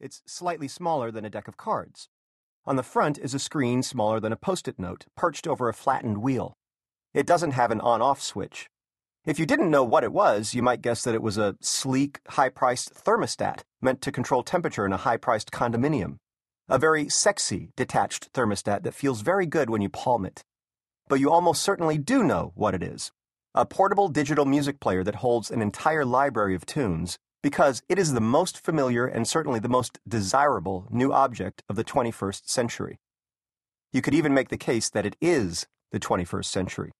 It's 0.00 0.22
slightly 0.24 0.66
smaller 0.66 1.10
than 1.10 1.26
a 1.26 1.30
deck 1.30 1.46
of 1.46 1.58
cards. 1.58 2.08
On 2.64 2.76
the 2.76 2.82
front 2.82 3.18
is 3.18 3.34
a 3.34 3.38
screen 3.38 3.82
smaller 3.82 4.18
than 4.18 4.32
a 4.32 4.36
post 4.36 4.66
it 4.66 4.78
note, 4.78 5.04
perched 5.14 5.46
over 5.46 5.68
a 5.68 5.74
flattened 5.74 6.18
wheel. 6.18 6.54
It 7.12 7.26
doesn't 7.26 7.50
have 7.50 7.70
an 7.70 7.82
on 7.82 8.00
off 8.00 8.22
switch. 8.22 8.70
If 9.26 9.38
you 9.38 9.44
didn't 9.44 9.70
know 9.70 9.84
what 9.84 10.04
it 10.04 10.12
was, 10.12 10.54
you 10.54 10.62
might 10.62 10.80
guess 10.80 11.04
that 11.04 11.14
it 11.14 11.22
was 11.22 11.36
a 11.36 11.56
sleek, 11.60 12.20
high 12.28 12.48
priced 12.48 12.94
thermostat 12.94 13.60
meant 13.82 14.00
to 14.00 14.12
control 14.12 14.42
temperature 14.42 14.86
in 14.86 14.94
a 14.94 14.98
high 14.98 15.18
priced 15.18 15.50
condominium. 15.50 16.16
A 16.68 16.78
very 16.78 17.10
sexy, 17.10 17.68
detached 17.76 18.32
thermostat 18.32 18.82
that 18.84 18.94
feels 18.94 19.20
very 19.20 19.44
good 19.44 19.68
when 19.68 19.82
you 19.82 19.90
palm 19.90 20.24
it. 20.24 20.42
But 21.08 21.20
you 21.20 21.30
almost 21.30 21.62
certainly 21.62 21.98
do 21.98 22.24
know 22.24 22.52
what 22.54 22.74
it 22.74 22.82
is 22.82 23.12
a 23.54 23.66
portable 23.66 24.08
digital 24.08 24.44
music 24.44 24.78
player 24.78 25.02
that 25.02 25.16
holds 25.16 25.50
an 25.50 25.60
entire 25.60 26.04
library 26.04 26.54
of 26.54 26.64
tunes 26.64 27.18
because 27.42 27.82
it 27.88 27.98
is 27.98 28.12
the 28.12 28.20
most 28.20 28.62
familiar 28.62 29.06
and 29.06 29.26
certainly 29.26 29.60
the 29.60 29.68
most 29.68 29.98
desirable 30.06 30.86
new 30.90 31.12
object 31.12 31.62
of 31.68 31.76
the 31.76 31.84
21st 31.84 32.48
century. 32.48 32.98
You 33.92 34.02
could 34.02 34.14
even 34.14 34.34
make 34.34 34.48
the 34.48 34.56
case 34.56 34.90
that 34.90 35.06
it 35.06 35.16
is 35.20 35.66
the 35.90 36.00
21st 36.00 36.44
century. 36.44 36.92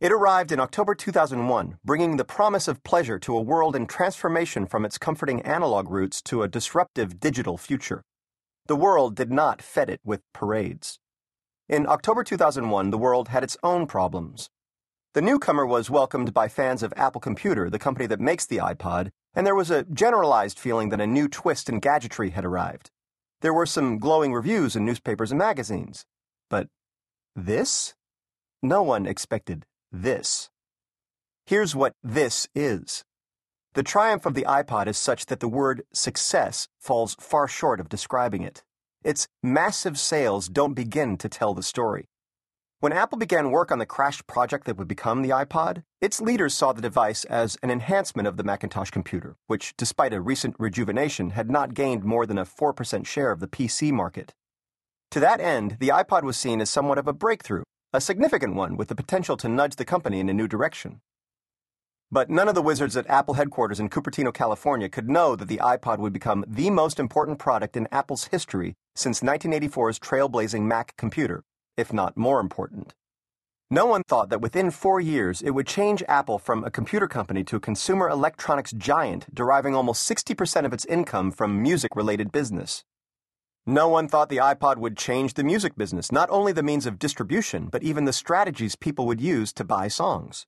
It 0.00 0.12
arrived 0.12 0.50
in 0.50 0.60
October 0.60 0.94
2001, 0.94 1.78
bringing 1.84 2.16
the 2.16 2.24
promise 2.24 2.68
of 2.68 2.82
pleasure 2.82 3.18
to 3.18 3.36
a 3.36 3.42
world 3.42 3.76
in 3.76 3.86
transformation 3.86 4.66
from 4.66 4.84
its 4.84 4.96
comforting 4.96 5.42
analog 5.42 5.90
roots 5.90 6.22
to 6.22 6.42
a 6.42 6.48
disruptive 6.48 7.20
digital 7.20 7.58
future. 7.58 8.02
The 8.66 8.76
world 8.76 9.14
did 9.14 9.30
not 9.30 9.60
fed 9.60 9.90
it 9.90 10.00
with 10.02 10.22
parades. 10.32 10.98
In 11.68 11.86
October 11.86 12.24
2001, 12.24 12.90
the 12.90 12.98
world 12.98 13.28
had 13.28 13.44
its 13.44 13.58
own 13.62 13.86
problems. 13.86 14.48
The 15.12 15.22
newcomer 15.22 15.66
was 15.66 15.90
welcomed 15.90 16.32
by 16.32 16.46
fans 16.46 16.84
of 16.84 16.94
Apple 16.96 17.20
Computer, 17.20 17.68
the 17.68 17.80
company 17.80 18.06
that 18.06 18.20
makes 18.20 18.46
the 18.46 18.58
iPod, 18.58 19.10
and 19.34 19.44
there 19.44 19.56
was 19.56 19.68
a 19.68 19.82
generalized 19.82 20.56
feeling 20.56 20.90
that 20.90 21.00
a 21.00 21.06
new 21.06 21.26
twist 21.26 21.68
in 21.68 21.80
gadgetry 21.80 22.30
had 22.30 22.44
arrived. 22.44 22.92
There 23.40 23.52
were 23.52 23.66
some 23.66 23.98
glowing 23.98 24.32
reviews 24.32 24.76
in 24.76 24.84
newspapers 24.84 25.32
and 25.32 25.38
magazines. 25.38 26.06
But 26.48 26.68
this? 27.34 27.94
No 28.62 28.84
one 28.84 29.04
expected 29.04 29.66
this. 29.90 30.48
Here's 31.44 31.74
what 31.74 31.94
this 32.04 32.46
is. 32.54 33.02
The 33.74 33.82
triumph 33.82 34.26
of 34.26 34.34
the 34.34 34.44
iPod 34.44 34.86
is 34.86 34.96
such 34.96 35.26
that 35.26 35.40
the 35.40 35.48
word 35.48 35.82
success 35.92 36.68
falls 36.78 37.16
far 37.18 37.48
short 37.48 37.80
of 37.80 37.88
describing 37.88 38.42
it. 38.42 38.62
Its 39.02 39.26
massive 39.42 39.98
sales 39.98 40.48
don't 40.48 40.74
begin 40.74 41.16
to 41.16 41.28
tell 41.28 41.52
the 41.52 41.64
story. 41.64 42.06
When 42.80 42.94
Apple 42.94 43.18
began 43.18 43.50
work 43.50 43.70
on 43.70 43.78
the 43.78 43.84
crashed 43.84 44.26
project 44.26 44.64
that 44.64 44.78
would 44.78 44.88
become 44.88 45.20
the 45.20 45.28
iPod, 45.28 45.82
its 46.00 46.18
leaders 46.18 46.54
saw 46.54 46.72
the 46.72 46.80
device 46.80 47.26
as 47.26 47.58
an 47.62 47.70
enhancement 47.70 48.26
of 48.26 48.38
the 48.38 48.42
Macintosh 48.42 48.88
computer, 48.88 49.36
which, 49.48 49.76
despite 49.76 50.14
a 50.14 50.20
recent 50.22 50.56
rejuvenation, 50.58 51.30
had 51.30 51.50
not 51.50 51.74
gained 51.74 52.04
more 52.04 52.24
than 52.24 52.38
a 52.38 52.46
4% 52.46 53.04
share 53.04 53.32
of 53.32 53.40
the 53.40 53.46
PC 53.46 53.92
market. 53.92 54.32
To 55.10 55.20
that 55.20 55.40
end, 55.40 55.76
the 55.78 55.88
iPod 55.88 56.22
was 56.22 56.38
seen 56.38 56.62
as 56.62 56.70
somewhat 56.70 56.96
of 56.96 57.06
a 57.06 57.12
breakthrough, 57.12 57.64
a 57.92 58.00
significant 58.00 58.54
one 58.54 58.78
with 58.78 58.88
the 58.88 58.94
potential 58.94 59.36
to 59.36 59.48
nudge 59.48 59.76
the 59.76 59.84
company 59.84 60.18
in 60.18 60.30
a 60.30 60.32
new 60.32 60.48
direction. 60.48 61.02
But 62.10 62.30
none 62.30 62.48
of 62.48 62.54
the 62.54 62.62
wizards 62.62 62.96
at 62.96 63.10
Apple 63.10 63.34
headquarters 63.34 63.78
in 63.78 63.90
Cupertino, 63.90 64.32
California 64.32 64.88
could 64.88 65.10
know 65.10 65.36
that 65.36 65.48
the 65.48 65.58
iPod 65.58 65.98
would 65.98 66.14
become 66.14 66.46
the 66.48 66.70
most 66.70 66.98
important 66.98 67.38
product 67.38 67.76
in 67.76 67.88
Apple's 67.92 68.28
history 68.28 68.72
since 68.96 69.20
1984's 69.20 69.98
trailblazing 69.98 70.62
Mac 70.62 70.96
computer, 70.96 71.44
if 71.80 71.92
not 71.92 72.16
more 72.16 72.38
important. 72.38 72.94
No 73.70 73.86
one 73.86 74.02
thought 74.02 74.30
that 74.30 74.40
within 74.40 74.70
four 74.70 75.00
years 75.00 75.40
it 75.42 75.50
would 75.50 75.66
change 75.66 76.02
Apple 76.08 76.38
from 76.38 76.64
a 76.64 76.70
computer 76.70 77.06
company 77.06 77.44
to 77.44 77.56
a 77.56 77.60
consumer 77.60 78.08
electronics 78.08 78.72
giant 78.72 79.32
deriving 79.34 79.74
almost 79.74 80.10
60% 80.10 80.64
of 80.64 80.72
its 80.72 80.84
income 80.86 81.30
from 81.30 81.62
music 81.62 81.94
related 81.94 82.32
business. 82.32 82.84
No 83.66 83.88
one 83.88 84.08
thought 84.08 84.28
the 84.28 84.38
iPod 84.38 84.78
would 84.78 84.96
change 84.96 85.34
the 85.34 85.44
music 85.44 85.76
business, 85.76 86.10
not 86.10 86.28
only 86.30 86.52
the 86.52 86.62
means 86.62 86.86
of 86.86 86.98
distribution, 86.98 87.68
but 87.70 87.82
even 87.82 88.06
the 88.06 88.12
strategies 88.12 88.74
people 88.74 89.06
would 89.06 89.20
use 89.20 89.52
to 89.52 89.64
buy 89.64 89.86
songs. 89.86 90.46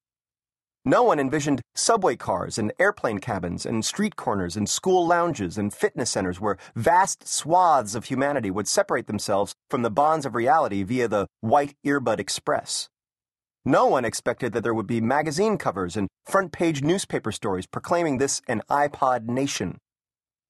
No 0.84 1.04
one 1.04 1.20
envisioned 1.20 1.60
subway 1.76 2.16
cars 2.16 2.58
and 2.58 2.72
airplane 2.78 3.18
cabins 3.18 3.64
and 3.64 3.84
street 3.84 4.16
corners 4.16 4.56
and 4.56 4.68
school 4.68 5.06
lounges 5.06 5.56
and 5.56 5.72
fitness 5.72 6.10
centers 6.10 6.40
where 6.40 6.58
vast 6.74 7.28
swaths 7.28 7.94
of 7.94 8.06
humanity 8.06 8.50
would 8.50 8.66
separate 8.66 9.06
themselves 9.06 9.54
from 9.70 9.82
the 9.82 9.90
bonds 9.90 10.26
of 10.26 10.34
reality 10.34 10.82
via 10.82 11.06
the 11.06 11.28
White 11.40 11.74
Earbud 11.86 12.18
Express. 12.18 12.88
No 13.64 13.86
one 13.86 14.04
expected 14.04 14.52
that 14.54 14.64
there 14.64 14.74
would 14.74 14.88
be 14.88 15.00
magazine 15.00 15.56
covers 15.56 15.96
and 15.96 16.08
front 16.26 16.50
page 16.50 16.82
newspaper 16.82 17.30
stories 17.30 17.66
proclaiming 17.66 18.18
this 18.18 18.42
an 18.48 18.62
iPod 18.68 19.28
nation 19.28 19.78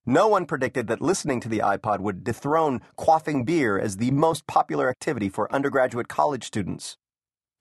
no 0.06 0.26
one 0.26 0.46
predicted 0.46 0.88
that 0.88 1.00
listening 1.00 1.38
to 1.40 1.48
the 1.48 1.60
iPod 1.60 2.00
would 2.00 2.24
dethrone 2.24 2.80
quaffing 2.98 3.44
beer 3.44 3.78
as 3.78 3.98
the 3.98 4.10
most 4.10 4.48
popular 4.48 4.88
activity 4.88 5.28
for 5.28 5.52
undergraduate 5.54 6.08
college 6.08 6.42
students. 6.42 6.96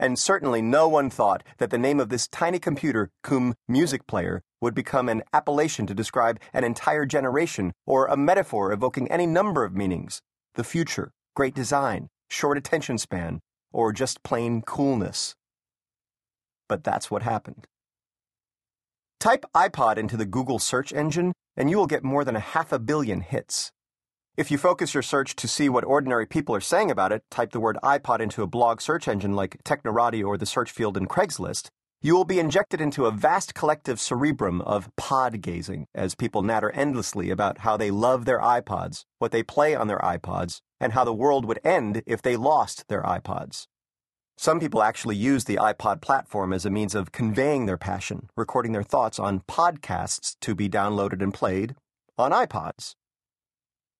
And 0.01 0.17
certainly 0.17 0.63
no 0.63 0.88
one 0.88 1.12
thought 1.12 1.44
that 1.59 1.69
the 1.69 1.78
name 1.78 2.00
of 2.00 2.09
this 2.09 2.28
tiny 2.28 2.57
computer, 2.57 3.12
cum 3.22 3.53
music 3.67 4.07
player, 4.07 4.41
would 4.59 4.73
become 4.73 5.07
an 5.07 5.22
appellation 5.31 5.85
to 5.85 5.94
describe 5.94 6.39
an 6.53 6.63
entire 6.63 7.06
generation 7.06 7.72
or 7.85 8.07
a 8.07 8.17
metaphor 8.17 8.73
evoking 8.73 9.07
any 9.11 9.28
number 9.28 9.63
of 9.63 9.75
meanings 9.75 10.19
the 10.56 10.63
future, 10.63 11.11
great 11.35 11.53
design, 11.53 12.09
short 12.29 12.57
attention 12.57 12.97
span, 12.97 13.40
or 13.72 13.94
just 13.94 14.23
plain 14.23 14.63
coolness. 14.63 15.35
But 16.67 16.84
that's 16.84 17.09
what 17.11 17.22
happened. 17.22 17.67
Type 19.19 19.45
iPod 19.56 19.97
into 19.97 20.17
the 20.17 20.25
Google 20.25 20.57
search 20.57 20.91
engine, 20.91 21.31
and 21.56 21.69
you 21.69 21.78
will 21.78 21.88
get 21.88 22.03
more 22.03 22.25
than 22.25 22.35
a 22.35 22.40
half 22.40 22.73
a 22.73 22.79
billion 22.79 23.22
hits. 23.22 23.72
If 24.38 24.50
you 24.50 24.58
focus 24.58 24.94
your 24.94 25.03
search 25.03 25.36
to 25.36 25.47
see 25.47 25.68
what 25.68 25.84
ordinary 25.84 26.25
people 26.25 26.56
are 26.56 26.62
saying 26.62 26.90
about 26.90 27.12
it, 27.12 27.24
type 27.30 27.52
the 27.52 27.59
word 27.59 27.78
iPod 27.84 28.22
into 28.22 28.44
a 28.44 28.47
blog 28.47 28.80
search 28.80 29.09
engine 29.09 29.34
like 29.34 29.62
Technorati 29.66 30.25
or 30.25 30.38
the 30.38 30.46
search 30.46 30.72
field 30.72 30.96
in 30.96 31.06
Craigslist, 31.06 31.68
you 32.02 32.16
will 32.16 32.24
be 32.24 32.40
injected 32.40 32.80
into 32.80 33.06
a 33.06 33.12
vast 33.12 33.53
collective 33.53 34.00
cerebrum 34.00 34.62
of 34.62 34.90
pod 34.96 35.41
gazing 35.41 35.86
as 35.94 36.16
people 36.16 36.44
natter 36.44 36.72
endlessly 36.72 37.30
about 37.30 37.59
how 37.59 37.75
they 37.75 37.91
love 37.91 38.24
their 38.24 38.40
iPods, 38.40 39.03
what 39.20 39.34
they 39.34 39.44
play 39.44 39.75
on 39.75 39.88
their 39.88 40.00
iPods, 40.00 40.62
and 40.80 40.94
how 40.94 41.03
the 41.03 41.14
world 41.14 41.44
would 41.44 41.59
end 41.66 42.02
if 42.06 42.22
they 42.22 42.38
lost 42.38 42.88
their 42.88 43.03
iPods. 43.03 43.68
Some 44.38 44.62
people 44.62 44.81
actually 44.81 45.18
use 45.18 45.44
the 45.44 45.58
iPod 45.58 46.02
platform 46.02 46.53
as 46.53 46.66
a 46.66 46.70
means 46.70 46.96
of 46.96 47.12
conveying 47.12 47.66
their 47.66 47.78
passion, 47.78 48.30
recording 48.38 48.72
their 48.72 48.81
thoughts 48.81 49.20
on 49.20 49.41
podcasts 49.41 50.38
to 50.40 50.56
be 50.56 50.70
downloaded 50.70 51.22
and 51.22 51.34
played 51.34 51.75
on 52.18 52.31
iPods. 52.31 52.96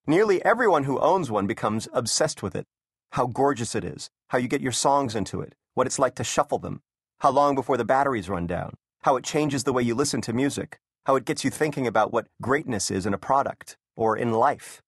Nearly 0.08 0.44
everyone 0.44 0.86
who 0.86 1.00
owns 1.00 1.30
one 1.30 1.46
becomes 1.46 1.88
obsessed 1.94 2.42
with 2.42 2.56
it. 2.56 2.66
How 3.12 3.28
gorgeous 3.28 3.76
it 3.76 3.84
is, 3.84 4.10
how 4.30 4.40
you 4.40 4.48
get 4.48 4.62
your 4.62 4.72
songs 4.72 5.16
into 5.16 5.42
it, 5.42 5.54
what 5.76 5.86
it's 5.86 6.00
like 6.00 6.16
to 6.16 6.24
shuffle 6.24 6.58
them, 6.58 6.82
how 7.20 7.30
long 7.30 7.54
before 7.54 7.78
the 7.78 7.86
batteries 7.86 8.28
run 8.28 8.48
down, 8.48 8.74
how 9.04 9.16
it 9.16 9.24
changes 9.24 9.64
the 9.64 9.74
way 9.74 9.84
you 9.84 9.94
listen 9.94 10.20
to 10.22 10.34
music, 10.34 10.80
how 11.06 11.16
it 11.16 11.26
gets 11.26 11.44
you 11.44 11.52
thinking 11.52 11.86
about 11.86 12.12
what 12.12 12.28
greatness 12.42 12.90
is 12.90 13.06
in 13.06 13.14
a 13.14 13.20
product 13.20 13.78
or 13.96 14.18
in 14.18 14.32
life. 14.32 14.82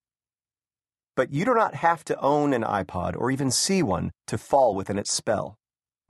But 1.14 1.32
you 1.32 1.44
do 1.44 1.54
not 1.54 1.76
have 1.76 2.04
to 2.06 2.18
own 2.18 2.52
an 2.52 2.62
iPod 2.62 3.14
or 3.16 3.30
even 3.30 3.52
see 3.52 3.84
one 3.84 4.10
to 4.26 4.36
fall 4.36 4.74
within 4.74 4.98
its 4.98 5.12
spell. 5.12 5.56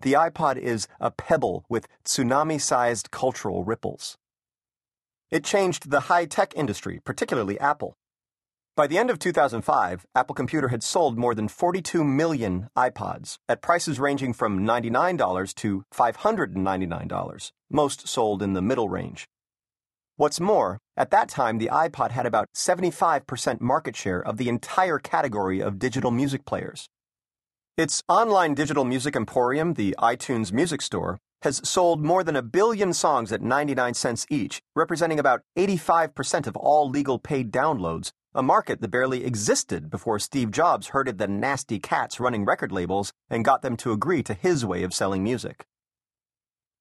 The 0.00 0.14
iPod 0.14 0.56
is 0.56 0.88
a 0.98 1.10
pebble 1.10 1.66
with 1.69 1.88
tsunami 2.06 2.59
sized 2.59 3.10
cultural 3.10 3.64
ripples. 3.64 4.16
It 5.31 5.44
changed 5.44 5.91
the 5.91 6.00
high 6.00 6.25
tech 6.25 6.54
industry, 6.56 7.00
particularly 7.04 7.60
Apple. 7.60 7.97
By 8.77 8.89
the 8.89 8.99
end 8.99 9.09
of 9.09 9.21
2005, 9.21 10.05
Apple 10.17 10.35
Computer 10.35 10.67
had 10.67 10.83
sold 10.83 11.17
more 11.17 11.33
than 11.33 11.47
42 11.47 12.03
million 12.03 12.71
iPods 12.77 13.39
at 13.49 13.62
prices 13.62 14.01
ranging 14.01 14.33
from 14.33 14.67
$99 14.67 15.55
to 15.55 15.85
$599, 15.95 17.53
most 17.71 18.09
sold 18.09 18.43
in 18.43 18.55
the 18.55 18.61
middle 18.61 18.89
range. 18.89 19.29
What's 20.17 20.41
more, 20.41 20.79
at 20.97 21.12
that 21.12 21.29
time, 21.29 21.59
the 21.59 21.69
iPod 21.73 22.11
had 22.11 22.27
about 22.27 22.49
75% 22.53 23.61
market 23.61 23.94
share 23.94 24.21
of 24.21 24.38
the 24.38 24.49
entire 24.49 24.99
category 24.99 25.61
of 25.61 25.79
digital 25.79 26.11
music 26.11 26.44
players. 26.44 26.88
Its 27.77 28.03
online 28.09 28.55
digital 28.55 28.85
music 28.85 29.15
emporium, 29.15 29.75
the 29.75 29.94
iTunes 30.00 30.53
Music 30.53 30.82
Store, 30.82 31.20
has 31.43 31.61
sold 31.69 32.05
more 32.05 32.25
than 32.25 32.35
a 32.35 32.43
billion 32.43 32.93
songs 32.93 33.31
at 33.31 33.41
99 33.41 33.94
cents 33.94 34.27
each, 34.31 34.61
representing 34.75 35.20
about 35.20 35.43
85% 35.56 36.49
of 36.49 36.56
all 36.56 36.91
legal 36.91 37.20
paid 37.20 37.53
downloads, 37.53 38.11
a 38.34 38.42
market 38.42 38.81
that 38.81 38.88
barely 38.88 39.25
existed 39.25 39.88
before 39.88 40.19
Steve 40.19 40.50
Jobs 40.50 40.88
herded 40.88 41.19
the 41.19 41.28
nasty 41.28 41.78
cats 41.78 42.19
running 42.19 42.44
record 42.44 42.72
labels 42.72 43.12
and 43.31 43.44
got 43.44 43.62
them 43.62 43.76
to 43.78 43.92
agree 43.92 44.22
to 44.25 44.34
his 44.34 44.64
way 44.64 44.82
of 44.82 44.92
selling 44.92 45.22
music. 45.22 45.66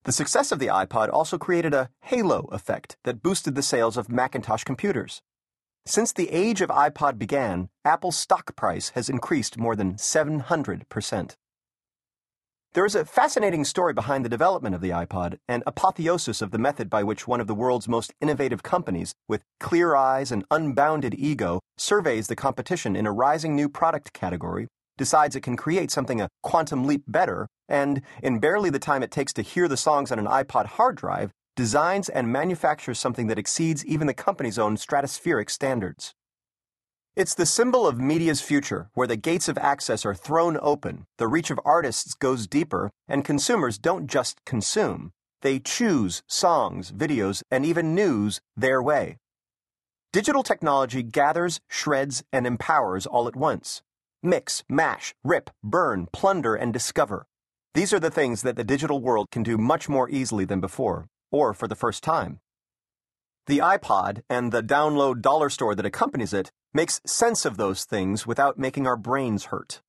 The 0.06 0.12
success 0.12 0.52
of 0.52 0.60
the 0.60 0.68
iPod 0.68 1.10
also 1.14 1.38
created 1.38 1.74
a 1.74 1.90
halo 2.02 2.50
effect 2.52 2.98
that 3.04 3.22
boosted 3.22 3.56
the 3.56 3.62
sales 3.62 3.98
of 3.98 4.10
Macintosh 4.10 4.64
computers. 4.64 5.22
Since 5.86 6.14
the 6.14 6.32
age 6.32 6.62
of 6.62 6.70
iPod 6.70 7.18
began, 7.18 7.70
Apple's 7.86 8.18
stock 8.18 8.56
price 8.56 8.90
has 8.90 9.10
increased 9.10 9.58
more 9.58 9.76
than 9.76 9.96
700%. 9.96 11.36
There 12.74 12.88
is 12.88 12.96
a 12.96 13.06
fascinating 13.06 13.66
story 13.66 13.94
behind 13.94 14.26
the 14.26 14.30
development 14.30 14.74
of 14.74 14.82
the 14.82 14.90
iPod 14.90 15.38
and 15.48 15.62
apotheosis 15.68 16.42
of 16.42 16.50
the 16.50 16.58
method 16.58 16.90
by 16.90 17.04
which 17.04 17.28
one 17.28 17.40
of 17.40 17.46
the 17.46 17.54
world's 17.54 17.88
most 17.88 18.16
innovative 18.20 18.64
companies, 18.64 19.14
with 19.30 19.44
clear 19.60 19.96
eyes 19.96 20.32
and 20.32 20.44
unbounded 20.50 21.14
ego, 21.14 21.60
surveys 21.78 22.26
the 22.26 22.36
competition 22.36 22.96
in 22.96 23.06
a 23.06 23.12
rising 23.12 23.56
new 23.56 23.70
product 23.70 24.12
category, 24.12 24.68
decides 24.98 25.36
it 25.36 25.42
can 25.42 25.56
create 25.56 25.92
something 25.92 26.20
a 26.20 26.30
quantum 26.42 26.84
leap 26.84 27.04
better, 27.08 27.48
and, 27.70 28.02
in 28.24 28.40
barely 28.40 28.72
the 28.72 28.80
time 28.80 29.04
it 29.04 29.12
takes 29.12 29.34
to 29.34 29.44
hear 29.44 29.68
the 29.68 29.78
songs 29.78 30.12
on 30.12 30.18
an 30.18 30.26
iPod 30.26 30.66
hard 30.66 30.96
drive, 30.96 31.32
designs 31.56 32.10
and 32.10 32.32
manufactures 32.32 32.98
something 32.98 33.28
that 33.28 33.38
exceeds 33.38 33.86
even 33.86 34.08
the 34.08 34.16
company's 34.16 34.58
own 34.58 34.78
stratospheric 34.78 35.52
standards. 35.52 36.16
It's 37.16 37.36
the 37.36 37.46
symbol 37.46 37.86
of 37.86 38.00
media's 38.00 38.42
future, 38.42 38.90
where 38.96 39.06
the 39.06 39.16
gates 39.16 39.48
of 39.48 39.56
access 39.60 40.04
are 40.04 40.16
thrown 40.16 40.58
open, 40.60 41.06
the 41.18 41.28
reach 41.28 41.52
of 41.52 41.60
artists 41.64 42.16
goes 42.16 42.48
deeper, 42.48 42.90
and 43.08 43.24
consumers 43.24 43.78
don't 43.78 44.08
just 44.08 44.44
consume. 44.46 45.12
They 45.44 45.60
choose 45.60 46.24
songs, 46.26 46.92
videos, 46.92 47.44
and 47.52 47.68
even 47.68 47.94
news 47.94 48.42
their 48.58 48.82
way. 48.82 49.18
Digital 50.12 50.42
technology 50.42 51.04
gathers, 51.04 51.60
shreds, 51.70 52.24
and 52.34 52.48
empowers 52.48 53.06
all 53.06 53.28
at 53.28 53.36
once. 53.36 53.84
Mix, 54.24 54.64
mash, 54.68 55.14
rip, 55.24 55.52
burn, 55.64 56.08
plunder, 56.12 56.56
and 56.56 56.74
discover. 56.74 57.28
These 57.76 57.94
are 57.94 58.00
the 58.00 58.10
things 58.10 58.42
that 58.42 58.56
the 58.56 58.64
digital 58.64 59.00
world 59.00 59.30
can 59.30 59.44
do 59.44 59.60
much 59.60 59.88
more 59.88 60.10
easily 60.10 60.46
than 60.46 60.60
before, 60.60 61.06
or 61.32 61.54
for 61.54 61.68
the 61.68 61.76
first 61.76 62.04
time. 62.04 62.40
The 63.46 63.60
iPod 63.60 64.24
and 64.32 64.52
the 64.52 64.64
download 64.64 65.22
dollar 65.22 65.52
store 65.52 65.76
that 65.76 65.86
accompanies 65.86 66.34
it 66.34 66.52
makes 66.74 67.02
sense 67.06 67.46
of 67.46 67.58
those 67.58 67.86
things 67.86 68.26
without 68.26 68.58
making 68.58 68.88
our 68.88 68.98
brains 68.98 69.46
hurt. 69.46 69.82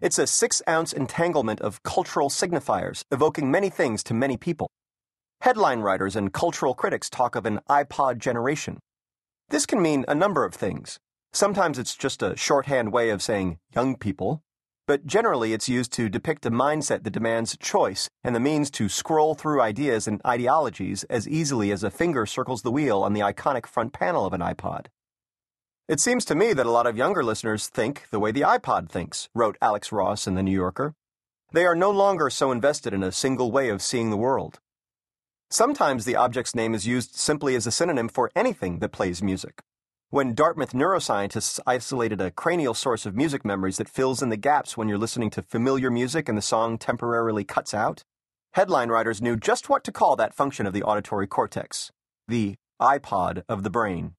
It's 0.00 0.18
a 0.18 0.26
six 0.26 0.62
ounce 0.68 0.92
entanglement 0.92 1.60
of 1.60 1.82
cultural 1.82 2.30
signifiers, 2.30 3.04
evoking 3.10 3.50
many 3.50 3.68
things 3.68 4.02
to 4.04 4.14
many 4.14 4.36
people. 4.36 4.70
Headline 5.40 5.80
writers 5.80 6.16
and 6.16 6.32
cultural 6.32 6.74
critics 6.74 7.10
talk 7.10 7.36
of 7.36 7.46
an 7.46 7.60
iPod 7.68 8.18
generation. 8.18 8.78
This 9.48 9.66
can 9.66 9.82
mean 9.82 10.04
a 10.08 10.14
number 10.14 10.44
of 10.44 10.54
things. 10.54 10.98
Sometimes 11.32 11.78
it's 11.78 11.96
just 11.96 12.22
a 12.22 12.36
shorthand 12.36 12.92
way 12.92 13.10
of 13.10 13.22
saying 13.22 13.58
young 13.74 13.96
people 13.96 14.42
but 14.88 15.04
generally 15.04 15.52
it's 15.52 15.68
used 15.68 15.92
to 15.92 16.08
depict 16.08 16.46
a 16.46 16.50
mindset 16.50 17.04
that 17.04 17.10
demands 17.10 17.58
choice 17.58 18.08
and 18.24 18.34
the 18.34 18.40
means 18.40 18.70
to 18.70 18.88
scroll 18.88 19.34
through 19.34 19.60
ideas 19.60 20.08
and 20.08 20.18
ideologies 20.26 21.04
as 21.04 21.28
easily 21.28 21.70
as 21.70 21.84
a 21.84 21.90
finger 21.90 22.24
circles 22.24 22.62
the 22.62 22.70
wheel 22.70 23.02
on 23.02 23.12
the 23.12 23.20
iconic 23.20 23.66
front 23.66 23.92
panel 23.92 24.24
of 24.24 24.32
an 24.32 24.40
iPod. 24.40 24.86
It 25.88 26.00
seems 26.00 26.26
to 26.26 26.34
me 26.34 26.52
that 26.52 26.66
a 26.66 26.70
lot 26.70 26.86
of 26.86 26.98
younger 26.98 27.24
listeners 27.24 27.66
think 27.66 28.08
the 28.10 28.20
way 28.20 28.30
the 28.30 28.42
iPod 28.42 28.90
thinks, 28.90 29.30
wrote 29.34 29.56
Alex 29.62 29.90
Ross 29.90 30.26
in 30.26 30.34
The 30.34 30.42
New 30.42 30.52
Yorker. 30.52 30.94
They 31.54 31.64
are 31.64 31.74
no 31.74 31.90
longer 31.90 32.28
so 32.28 32.52
invested 32.52 32.92
in 32.92 33.02
a 33.02 33.10
single 33.10 33.50
way 33.50 33.70
of 33.70 33.80
seeing 33.80 34.10
the 34.10 34.18
world. 34.18 34.60
Sometimes 35.48 36.04
the 36.04 36.14
object's 36.14 36.54
name 36.54 36.74
is 36.74 36.86
used 36.86 37.14
simply 37.14 37.56
as 37.56 37.66
a 37.66 37.70
synonym 37.70 38.10
for 38.10 38.30
anything 38.36 38.80
that 38.80 38.92
plays 38.92 39.22
music. 39.22 39.62
When 40.10 40.34
Dartmouth 40.34 40.74
neuroscientists 40.74 41.58
isolated 41.66 42.20
a 42.20 42.32
cranial 42.32 42.74
source 42.74 43.06
of 43.06 43.16
music 43.16 43.42
memories 43.42 43.78
that 43.78 43.88
fills 43.88 44.20
in 44.20 44.28
the 44.28 44.36
gaps 44.36 44.76
when 44.76 44.90
you're 44.90 44.98
listening 44.98 45.30
to 45.30 45.42
familiar 45.42 45.90
music 45.90 46.28
and 46.28 46.36
the 46.36 46.42
song 46.42 46.76
temporarily 46.76 47.44
cuts 47.44 47.72
out, 47.72 48.02
headline 48.52 48.90
writers 48.90 49.22
knew 49.22 49.36
just 49.38 49.70
what 49.70 49.84
to 49.84 49.92
call 49.92 50.16
that 50.16 50.34
function 50.34 50.66
of 50.66 50.74
the 50.74 50.82
auditory 50.82 51.26
cortex 51.26 51.90
the 52.28 52.56
iPod 52.78 53.42
of 53.48 53.62
the 53.62 53.70
brain. 53.70 54.12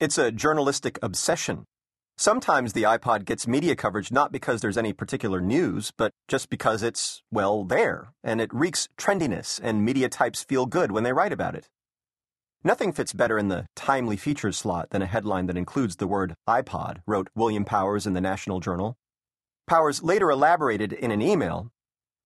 It's 0.00 0.18
a 0.18 0.32
journalistic 0.32 0.98
obsession. 1.02 1.64
Sometimes 2.16 2.72
the 2.72 2.82
iPod 2.82 3.24
gets 3.24 3.46
media 3.46 3.74
coverage 3.76 4.12
not 4.12 4.32
because 4.32 4.60
there's 4.60 4.78
any 4.78 4.92
particular 4.92 5.40
news, 5.40 5.92
but 5.96 6.12
just 6.28 6.48
because 6.48 6.82
it's, 6.82 7.22
well, 7.30 7.64
there, 7.64 8.08
and 8.22 8.40
it 8.40 8.52
reeks 8.54 8.88
trendiness, 8.96 9.60
and 9.62 9.84
media 9.84 10.08
types 10.08 10.44
feel 10.44 10.66
good 10.66 10.92
when 10.92 11.04
they 11.04 11.12
write 11.12 11.32
about 11.32 11.54
it. 11.54 11.68
Nothing 12.62 12.92
fits 12.92 13.12
better 13.12 13.38
in 13.38 13.48
the 13.48 13.66
timely 13.76 14.16
features 14.16 14.56
slot 14.56 14.90
than 14.90 15.02
a 15.02 15.06
headline 15.06 15.46
that 15.46 15.56
includes 15.56 15.96
the 15.96 16.06
word 16.06 16.34
iPod, 16.48 16.98
wrote 17.06 17.28
William 17.34 17.64
Powers 17.64 18.06
in 18.06 18.14
the 18.14 18.20
National 18.20 18.60
Journal. 18.60 18.96
Powers 19.66 20.02
later 20.02 20.30
elaborated 20.30 20.92
in 20.92 21.10
an 21.10 21.22
email 21.22 21.70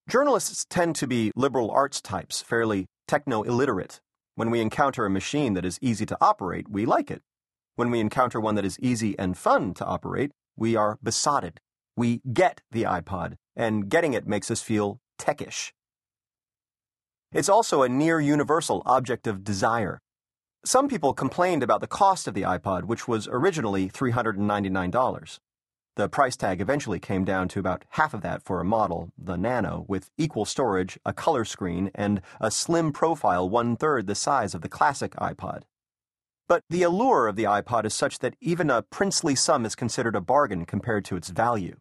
Journalists 0.09 0.65
tend 0.71 0.97
to 0.97 1.07
be 1.07 1.33
liberal 1.37 1.71
arts 1.71 2.01
types, 2.01 2.41
fairly 2.41 2.87
techno 3.07 3.43
illiterate. 3.43 4.01
When 4.37 4.51
we 4.51 4.63
encounter 4.63 5.05
a 5.05 5.11
machine 5.11 5.53
that 5.53 5.67
is 5.67 5.79
easy 5.83 6.07
to 6.07 6.17
operate, 6.19 6.67
we 6.71 6.87
like 6.87 7.11
it. 7.11 7.21
When 7.79 7.93
we 7.93 8.01
encounter 8.01 8.41
one 8.41 8.57
that 8.57 8.65
is 8.65 8.77
easy 8.81 9.17
and 9.21 9.39
fun 9.39 9.73
to 9.75 9.85
operate, 9.85 10.33
we 10.57 10.75
are 10.75 10.99
besotted. 11.01 11.61
We 11.97 12.21
get 12.33 12.61
the 12.73 12.83
iPod, 12.83 13.37
and 13.55 13.89
getting 13.89 14.15
it 14.15 14.27
makes 14.27 14.51
us 14.51 14.61
feel 14.61 14.99
techish. 15.17 15.71
It's 17.31 17.49
also 17.49 17.83
a 17.83 17.89
near 17.89 18.19
universal 18.19 18.83
object 18.85 19.29
of 19.29 19.45
desire. 19.45 20.01
Some 20.65 20.89
people 20.89 21.15
complained 21.15 21.63
about 21.63 21.81
the 21.81 21.87
cost 21.87 22.27
of 22.27 22.35
the 22.35 22.43
iPod, 22.43 22.83
which 22.87 23.07
was 23.07 23.29
originally 23.31 23.89
$399. 23.89 25.39
The 25.95 26.09
price 26.09 26.37
tag 26.37 26.61
eventually 26.61 26.99
came 26.99 27.25
down 27.25 27.47
to 27.51 27.61
about 27.61 27.85
half 27.91 28.13
of 28.13 28.23
that 28.23 28.43
for 28.43 28.59
a 28.59 28.65
model, 28.65 29.13
the 29.17 29.37
Nano, 29.37 29.85
with 29.87 30.11
equal 30.19 30.47
storage, 30.47 30.99
a 31.07 31.13
color 31.13 31.45
screen, 31.45 31.93
and 31.95 32.23
a 32.41 32.51
slim 32.51 32.91
profile 32.91 33.49
one 33.49 33.77
third 33.77 34.09
the 34.09 34.17
size 34.17 34.53
of 34.53 34.63
the 34.63 34.69
classic 34.69 35.13
iPod. 35.13 35.63
But 36.49 36.65
the 36.71 36.83
allure 36.83 37.29
of 37.29 37.37
the 37.37 37.45
iPod 37.45 37.85
is 37.85 37.93
such 37.93 38.21
that 38.21 38.35
even 38.41 38.71
a 38.71 38.81
princely 38.81 39.35
sum 39.35 39.67
is 39.67 39.75
considered 39.75 40.17
a 40.17 40.21
bargain 40.23 40.65
compared 40.65 41.05
to 41.05 41.17
its 41.17 41.29
value. 41.29 41.77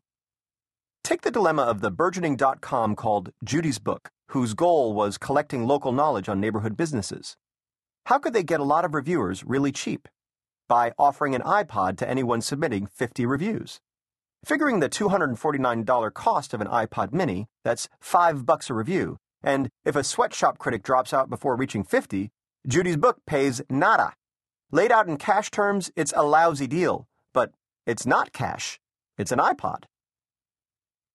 Take 1.05 1.21
the 1.21 1.31
dilemma 1.31 1.61
of 1.61 1.79
the 1.79 1.89
burgeoning 1.89 2.35
dot 2.35 2.59
com 2.59 2.93
called 2.93 3.31
Judy's 3.45 3.79
Book, 3.79 4.09
whose 4.31 4.53
goal 4.53 4.93
was 4.93 5.17
collecting 5.17 5.65
local 5.65 5.93
knowledge 5.93 6.27
on 6.27 6.41
neighborhood 6.41 6.75
businesses. 6.75 7.37
How 8.07 8.19
could 8.19 8.33
they 8.33 8.43
get 8.43 8.59
a 8.59 8.65
lot 8.65 8.83
of 8.83 8.93
reviewers 8.93 9.45
really 9.45 9.71
cheap? 9.71 10.09
By 10.67 10.91
offering 10.99 11.33
an 11.33 11.43
iPod 11.43 11.97
to 11.99 12.09
anyone 12.09 12.41
submitting 12.41 12.87
50 12.87 13.25
reviews. 13.25 13.79
Figuring 14.43 14.81
the 14.81 14.89
$249 14.89 16.13
cost 16.13 16.53
of 16.53 16.59
an 16.59 16.67
iPod 16.67 17.13
mini, 17.13 17.47
that's 17.63 17.87
5 18.01 18.45
bucks 18.45 18.69
a 18.69 18.73
review, 18.73 19.17
and 19.41 19.69
if 19.85 19.95
a 19.95 20.03
sweatshop 20.03 20.57
critic 20.57 20.83
drops 20.83 21.13
out 21.13 21.29
before 21.29 21.55
reaching 21.55 21.85
50, 21.85 22.31
Judy's 22.67 22.97
book 22.97 23.19
pays 23.25 23.61
nada. 23.69 24.13
Laid 24.71 24.91
out 24.91 25.07
in 25.07 25.15
cash 25.15 25.49
terms, 25.49 25.91
it's 25.95 26.13
a 26.13 26.23
lousy 26.23 26.67
deal, 26.67 27.07
but 27.33 27.53
it's 27.85 28.05
not 28.05 28.33
cash. 28.33 28.81
It's 29.17 29.31
an 29.31 29.39
iPod. 29.39 29.85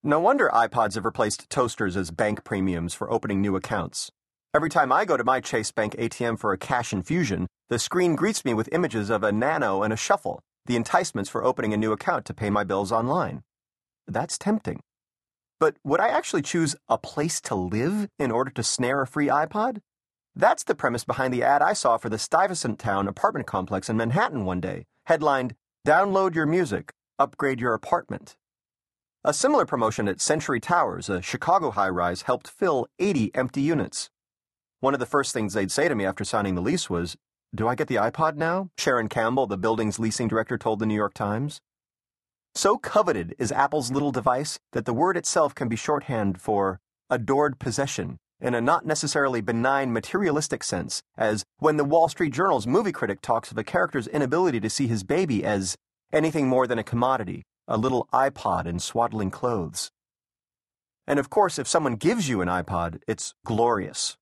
No 0.03 0.19
wonder 0.21 0.51
iPods 0.55 0.95
have 0.95 1.05
replaced 1.05 1.51
toasters 1.51 1.95
as 1.95 2.11
bank 2.11 2.45
premiums 2.45 2.95
for 2.95 3.13
opening 3.13 3.43
new 3.43 3.55
accounts. 3.55 4.11
Every 4.55 4.71
time 4.71 4.91
I 4.91 5.05
go 5.05 5.19
to 5.19 5.25
my 5.25 5.41
Chase 5.41 5.71
Bank 5.71 5.95
ATM 5.97 6.39
for 6.39 6.53
a 6.53 6.59
cash 6.59 6.95
infusion, 6.95 7.47
the 7.69 7.79
screen 7.79 8.17
greets 8.17 8.43
me 8.43 8.55
with 8.55 8.71
images 8.73 9.11
of 9.11 9.23
a 9.23 9.33
nano 9.33 9.83
and 9.83 9.93
a 9.93 9.99
shuffle, 9.99 10.41
the 10.65 10.77
enticements 10.77 11.29
for 11.29 11.45
opening 11.45 11.75
a 11.75 11.77
new 11.77 11.93
account 11.93 12.25
to 12.27 12.35
pay 12.35 12.49
my 12.49 12.65
bills 12.65 12.91
online. 12.91 13.43
That's 14.07 14.39
tempting. 14.39 14.81
But 15.61 15.77
would 15.85 16.01
I 16.01 16.09
actually 16.09 16.43
choose 16.43 16.75
a 16.89 16.97
place 16.97 17.41
to 17.43 17.55
live 17.55 18.09
in 18.19 18.31
order 18.31 18.51
to 18.51 18.63
snare 18.63 19.03
a 19.03 19.07
free 19.07 19.29
iPod? 19.29 19.81
That's 20.35 20.65
the 20.65 20.75
premise 20.75 21.05
behind 21.05 21.35
the 21.35 21.43
ad 21.43 21.61
I 21.61 21.75
saw 21.75 21.99
for 21.99 22.09
the 22.09 22.19
Stuyvesant 22.19 22.79
Town 22.79 23.07
apartment 23.07 23.47
complex 23.47 23.91
in 23.91 23.99
Manhattan 23.99 24.47
one 24.47 24.61
day, 24.61 24.87
headlined 25.05 25.55
Download 25.87 26.35
Your 26.35 26.47
Music, 26.47 26.91
Upgrade 27.19 27.61
Your 27.61 27.75
Apartment. 27.75 28.35
A 29.25 29.35
similar 29.35 29.67
promotion 29.67 30.09
at 30.09 30.23
Century 30.23 30.59
Towers, 30.59 31.11
a 31.11 31.21
Chicago 31.21 31.71
high 31.71 31.91
rise, 31.91 32.23
helped 32.23 32.49
fill 32.49 32.87
80 32.99 33.31
empty 33.35 33.61
units. 33.61 34.09
One 34.81 34.95
of 34.95 35.01
the 35.01 35.07
first 35.07 35.35
things 35.35 35.53
they'd 35.53 35.71
say 35.71 35.87
to 35.87 35.95
me 35.95 36.07
after 36.07 36.25
signing 36.25 36.55
the 36.55 36.63
lease 36.63 36.89
was, 36.89 37.15
Do 37.55 37.69
I 37.69 37.75
get 37.75 37.89
the 37.89 37.97
iPod 37.97 38.37
now? 38.37 38.71
Sharon 38.79 39.11
Campbell, 39.11 39.47
the 39.47 39.59
building's 39.59 39.99
leasing 39.99 40.29
director, 40.29 40.57
told 40.57 40.79
the 40.79 40.87
New 40.87 40.95
York 40.95 41.13
Times. 41.13 41.61
So 42.55 42.79
coveted 42.79 43.35
is 43.39 43.53
Apple's 43.53 43.93
little 43.93 44.13
device 44.13 44.59
that 44.73 44.87
the 44.87 44.95
word 44.95 45.19
itself 45.19 45.55
can 45.55 45.69
be 45.69 45.77
shorthand 45.77 46.41
for 46.41 46.81
adored 47.11 47.59
possession 47.59 48.19
in 48.43 48.55
a 48.55 48.61
not 48.61 48.85
necessarily 48.85 49.41
benign 49.41 49.91
materialistic 49.91 50.63
sense, 50.63 51.03
as 51.17 51.45
when 51.59 51.79
the 51.79 51.85
Wall 51.85 52.09
Street 52.09 52.35
Journal's 52.35 52.67
movie 52.67 52.93
critic 52.93 53.23
talks 53.23 53.51
of 53.51 53.57
a 53.57 53.65
character's 53.65 54.07
inability 54.07 54.61
to 54.61 54.69
see 54.69 54.87
his 54.87 55.05
baby 55.05 55.43
as 55.43 55.77
anything 56.13 56.49
more 56.49 56.67
than 56.67 56.79
a 56.79 56.85
commodity, 56.85 57.45
a 57.67 57.79
little 57.79 58.07
iPod 58.13 58.67
in 58.67 58.79
swaddling 58.79 59.31
clothes. 59.31 59.91
And 61.07 61.19
of 61.19 61.31
course, 61.31 61.59
if 61.59 61.67
someone 61.67 61.97
gives 61.97 62.29
you 62.29 62.43
an 62.43 62.49
iPod, 62.49 62.99
it's 63.09 63.33
glorious 63.47 64.19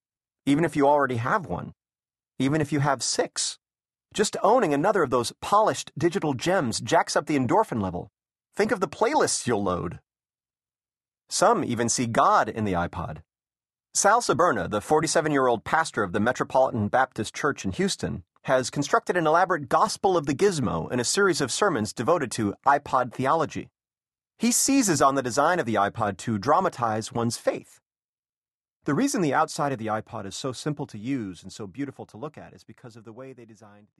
even 0.46 0.64
if 0.64 0.76
you 0.76 0.86
already 0.86 1.16
have 1.16 1.46
one, 1.46 1.72
even 2.38 2.60
if 2.60 2.72
you 2.72 2.80
have 2.80 3.02
six. 3.02 3.58
Just 4.12 4.36
owning 4.42 4.74
another 4.74 5.04
of 5.04 5.10
those 5.10 5.32
polished 5.40 5.92
digital 5.96 6.34
gems 6.34 6.80
jacks 6.80 7.14
up 7.14 7.26
the 7.26 7.38
endorphin 7.38 7.80
level. 7.80 8.08
Think 8.56 8.72
of 8.72 8.80
the 8.80 8.88
playlists 8.88 9.46
you'll 9.46 9.62
load. 9.62 10.00
Some 11.28 11.62
even 11.62 11.88
see 11.88 12.06
God 12.06 12.48
in 12.48 12.64
the 12.64 12.72
iPod. 12.72 13.18
Sal 13.92 14.20
Sberna, 14.20 14.70
the 14.70 14.80
47 14.80 15.32
year 15.32 15.48
old 15.48 15.64
pastor 15.64 16.04
of 16.04 16.12
the 16.12 16.20
Metropolitan 16.20 16.86
Baptist 16.86 17.34
Church 17.34 17.64
in 17.64 17.72
Houston, 17.72 18.22
has 18.42 18.70
constructed 18.70 19.16
an 19.16 19.26
elaborate 19.26 19.68
Gospel 19.68 20.16
of 20.16 20.26
the 20.26 20.34
Gizmo 20.34 20.90
in 20.92 21.00
a 21.00 21.04
series 21.04 21.40
of 21.40 21.50
sermons 21.50 21.92
devoted 21.92 22.30
to 22.30 22.54
iPod 22.64 23.12
theology. 23.12 23.68
He 24.38 24.52
seizes 24.52 25.02
on 25.02 25.16
the 25.16 25.24
design 25.24 25.58
of 25.58 25.66
the 25.66 25.74
iPod 25.74 26.18
to 26.18 26.38
dramatize 26.38 27.12
one's 27.12 27.36
faith. 27.36 27.80
The 28.84 28.94
reason 28.94 29.22
the 29.22 29.34
outside 29.34 29.72
of 29.72 29.80
the 29.80 29.88
iPod 29.88 30.24
is 30.24 30.36
so 30.36 30.52
simple 30.52 30.86
to 30.86 30.96
use 30.96 31.42
and 31.42 31.52
so 31.52 31.66
beautiful 31.66 32.06
to 32.06 32.16
look 32.16 32.38
at 32.38 32.52
is 32.52 32.62
because 32.62 32.94
of 32.94 33.02
the 33.02 33.12
way 33.12 33.32
they 33.32 33.44
designed 33.44 33.88
the 33.88 33.96